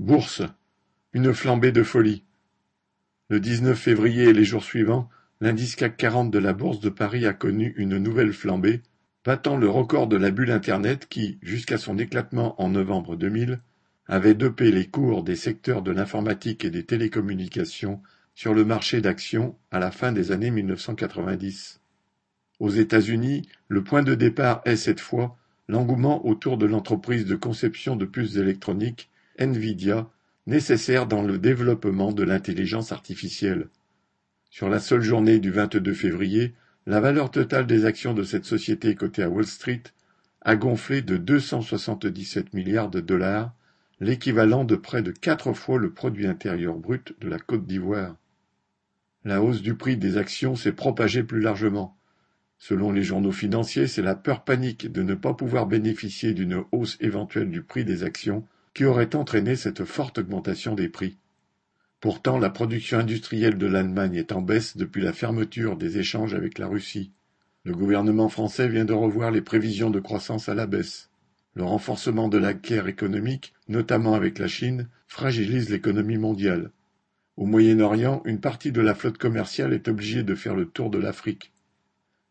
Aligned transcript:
Bourse, 0.00 0.42
une 1.12 1.32
flambée 1.32 1.70
de 1.70 1.84
folie. 1.84 2.24
Le 3.28 3.38
dix-neuf 3.38 3.78
février 3.78 4.24
et 4.24 4.32
les 4.32 4.44
jours 4.44 4.64
suivants, 4.64 5.08
l'indice 5.40 5.76
CAC 5.76 5.96
40 5.96 6.32
de 6.32 6.38
la 6.40 6.52
Bourse 6.52 6.80
de 6.80 6.88
Paris 6.88 7.26
a 7.26 7.32
connu 7.32 7.72
une 7.76 7.98
nouvelle 7.98 8.32
flambée, 8.32 8.82
battant 9.24 9.56
le 9.56 9.68
record 9.68 10.08
de 10.08 10.16
la 10.16 10.32
bulle 10.32 10.50
Internet 10.50 11.06
qui, 11.08 11.38
jusqu'à 11.42 11.78
son 11.78 11.96
éclatement 11.96 12.60
en 12.60 12.70
novembre 12.70 13.14
2000, 13.14 13.60
avait 14.08 14.34
dopé 14.34 14.72
les 14.72 14.88
cours 14.88 15.22
des 15.22 15.36
secteurs 15.36 15.80
de 15.80 15.92
l'informatique 15.92 16.64
et 16.64 16.70
des 16.70 16.84
télécommunications 16.84 18.02
sur 18.34 18.52
le 18.52 18.64
marché 18.64 19.00
d'actions 19.00 19.56
à 19.70 19.78
la 19.78 19.92
fin 19.92 20.10
des 20.10 20.32
années 20.32 20.50
1990. 20.50 21.80
Aux 22.58 22.70
États-Unis, 22.70 23.48
le 23.68 23.84
point 23.84 24.02
de 24.02 24.16
départ 24.16 24.60
est 24.64 24.74
cette 24.74 25.00
fois 25.00 25.36
l'engouement 25.68 26.26
autour 26.26 26.58
de 26.58 26.66
l'entreprise 26.66 27.26
de 27.26 27.36
conception 27.36 27.94
de 27.94 28.06
puces 28.06 28.34
électroniques 28.34 29.08
Nvidia 29.38 30.08
nécessaire 30.46 31.06
dans 31.06 31.22
le 31.22 31.38
développement 31.38 32.12
de 32.12 32.22
l'intelligence 32.22 32.92
artificielle. 32.92 33.68
Sur 34.50 34.68
la 34.68 34.78
seule 34.78 35.02
journée 35.02 35.38
du 35.40 35.50
22 35.50 35.94
février, 35.94 36.54
la 36.86 37.00
valeur 37.00 37.30
totale 37.30 37.66
des 37.66 37.86
actions 37.86 38.14
de 38.14 38.22
cette 38.22 38.44
société 38.44 38.94
cotée 38.94 39.22
à 39.22 39.30
Wall 39.30 39.46
Street 39.46 39.82
a 40.42 40.54
gonflé 40.56 41.00
de 41.00 41.16
277 41.16 42.52
milliards 42.52 42.90
de 42.90 43.00
dollars, 43.00 43.54
l'équivalent 44.00 44.64
de 44.64 44.76
près 44.76 45.02
de 45.02 45.10
quatre 45.10 45.54
fois 45.54 45.78
le 45.78 45.92
produit 45.92 46.26
intérieur 46.26 46.76
brut 46.76 47.14
de 47.20 47.28
la 47.28 47.38
Côte 47.38 47.66
d'Ivoire. 47.66 48.16
La 49.24 49.42
hausse 49.42 49.62
du 49.62 49.74
prix 49.74 49.96
des 49.96 50.18
actions 50.18 50.54
s'est 50.54 50.72
propagée 50.72 51.22
plus 51.22 51.40
largement. 51.40 51.96
Selon 52.58 52.92
les 52.92 53.02
journaux 53.02 53.32
financiers, 53.32 53.86
c'est 53.86 54.02
la 54.02 54.14
peur 54.14 54.44
panique 54.44 54.92
de 54.92 55.02
ne 55.02 55.14
pas 55.14 55.32
pouvoir 55.32 55.66
bénéficier 55.66 56.34
d'une 56.34 56.62
hausse 56.72 56.98
éventuelle 57.00 57.50
du 57.50 57.62
prix 57.62 57.84
des 57.86 58.04
actions 58.04 58.46
qui 58.74 58.84
aurait 58.84 59.14
entraîné 59.14 59.56
cette 59.56 59.84
forte 59.84 60.18
augmentation 60.18 60.74
des 60.74 60.88
prix. 60.88 61.16
Pourtant, 62.00 62.38
la 62.38 62.50
production 62.50 62.98
industrielle 62.98 63.56
de 63.56 63.66
l'Allemagne 63.66 64.16
est 64.16 64.32
en 64.32 64.42
baisse 64.42 64.76
depuis 64.76 65.00
la 65.00 65.12
fermeture 65.12 65.76
des 65.76 65.98
échanges 65.98 66.34
avec 66.34 66.58
la 66.58 66.66
Russie. 66.66 67.12
Le 67.64 67.72
gouvernement 67.72 68.28
français 68.28 68.68
vient 68.68 68.84
de 68.84 68.92
revoir 68.92 69.30
les 69.30 69.40
prévisions 69.40 69.90
de 69.90 70.00
croissance 70.00 70.48
à 70.48 70.54
la 70.54 70.66
baisse. 70.66 71.08
Le 71.54 71.62
renforcement 71.62 72.28
de 72.28 72.36
la 72.36 72.52
guerre 72.52 72.88
économique, 72.88 73.54
notamment 73.68 74.14
avec 74.14 74.38
la 74.38 74.48
Chine, 74.48 74.88
fragilise 75.06 75.70
l'économie 75.70 76.18
mondiale. 76.18 76.72
Au 77.36 77.46
Moyen-Orient, 77.46 78.22
une 78.26 78.40
partie 78.40 78.72
de 78.72 78.80
la 78.80 78.94
flotte 78.94 79.18
commerciale 79.18 79.72
est 79.72 79.88
obligée 79.88 80.24
de 80.24 80.34
faire 80.34 80.56
le 80.56 80.66
tour 80.66 80.90
de 80.90 80.98
l'Afrique. 80.98 81.52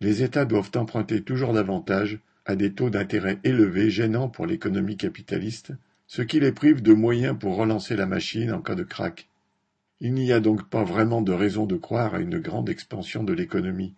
Les 0.00 0.22
États 0.22 0.44
doivent 0.44 0.70
emprunter 0.76 1.22
toujours 1.22 1.52
davantage, 1.52 2.20
à 2.46 2.56
des 2.56 2.72
taux 2.72 2.88
d'intérêt 2.88 3.38
élevés 3.44 3.90
gênants 3.90 4.28
pour 4.28 4.46
l'économie 4.46 4.96
capitaliste, 4.96 5.72
ce 6.08 6.22
qui 6.22 6.40
les 6.40 6.52
prive 6.52 6.82
de 6.82 6.94
moyens 6.94 7.38
pour 7.38 7.54
relancer 7.54 7.94
la 7.94 8.06
machine 8.06 8.50
en 8.50 8.62
cas 8.62 8.74
de 8.74 8.82
krach. 8.82 9.28
Il 10.00 10.14
n'y 10.14 10.32
a 10.32 10.40
donc 10.40 10.68
pas 10.70 10.82
vraiment 10.82 11.20
de 11.20 11.32
raison 11.32 11.66
de 11.66 11.76
croire 11.76 12.14
à 12.14 12.20
une 12.20 12.38
grande 12.38 12.70
expansion 12.70 13.24
de 13.24 13.34
l'économie. 13.34 13.94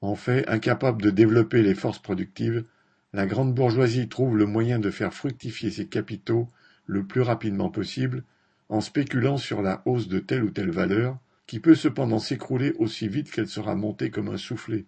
En 0.00 0.14
fait, 0.14 0.48
incapable 0.48 1.02
de 1.02 1.10
développer 1.10 1.62
les 1.62 1.74
forces 1.74 1.98
productives, 2.00 2.64
la 3.12 3.26
grande 3.26 3.54
bourgeoisie 3.54 4.08
trouve 4.08 4.38
le 4.38 4.46
moyen 4.46 4.78
de 4.78 4.90
faire 4.90 5.12
fructifier 5.12 5.70
ses 5.70 5.86
capitaux 5.86 6.48
le 6.86 7.04
plus 7.04 7.20
rapidement 7.20 7.68
possible 7.68 8.24
en 8.70 8.80
spéculant 8.80 9.36
sur 9.36 9.60
la 9.60 9.82
hausse 9.84 10.08
de 10.08 10.18
telle 10.18 10.44
ou 10.44 10.50
telle 10.50 10.70
valeur, 10.70 11.18
qui 11.46 11.60
peut 11.60 11.74
cependant 11.74 12.20
s'écrouler 12.20 12.72
aussi 12.78 13.06
vite 13.06 13.30
qu'elle 13.30 13.48
sera 13.48 13.74
montée 13.74 14.10
comme 14.10 14.28
un 14.28 14.38
soufflet. 14.38 14.86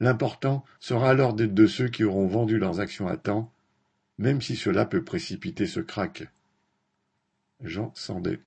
L'important 0.00 0.64
sera 0.80 1.10
alors 1.10 1.34
d'être 1.34 1.54
de 1.54 1.66
ceux 1.68 1.86
qui 1.86 2.02
auront 2.02 2.26
vendu 2.26 2.58
leurs 2.58 2.80
actions 2.80 3.06
à 3.06 3.16
temps 3.16 3.52
même 4.18 4.40
si 4.40 4.56
cela 4.56 4.86
peut 4.86 5.04
précipiter 5.04 5.66
ce 5.66 5.80
krach. 5.80 6.24
Jean 7.60 7.92
Sandet 7.94 8.40